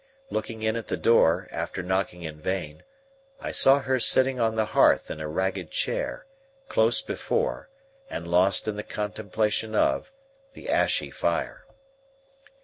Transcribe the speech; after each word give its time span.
Looking 0.31 0.63
in 0.63 0.75
at 0.77 0.87
the 0.87 0.97
door, 0.97 1.47
after 1.51 1.83
knocking 1.83 2.23
in 2.23 2.39
vain, 2.39 2.81
I 3.39 3.51
saw 3.51 3.77
her 3.81 3.99
sitting 3.99 4.39
on 4.39 4.55
the 4.55 4.65
hearth 4.73 5.11
in 5.11 5.19
a 5.21 5.27
ragged 5.27 5.69
chair, 5.69 6.25
close 6.69 7.03
before, 7.03 7.69
and 8.09 8.27
lost 8.27 8.67
in 8.67 8.77
the 8.77 8.83
contemplation 8.83 9.75
of, 9.75 10.11
the 10.53 10.69
ashy 10.69 11.11
fire. 11.11 11.67